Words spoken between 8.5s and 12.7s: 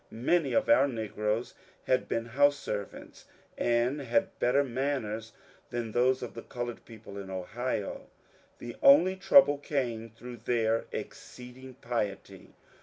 The only trouble came through their exceeding piety.